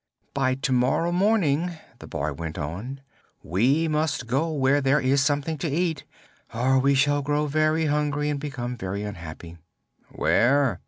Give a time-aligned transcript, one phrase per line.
[0.33, 3.01] "By to morrow morning," the boy went on,
[3.43, 6.05] "we must go where there is something to eat,
[6.55, 9.59] or we shall grow very hungry and become very unhappy."
[10.09, 10.79] "Where?"